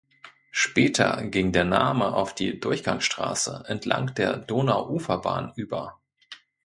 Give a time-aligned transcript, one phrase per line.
[0.49, 6.01] Später ging der Name auf die Durchgangsstraße entlang der Donauuferbahn über.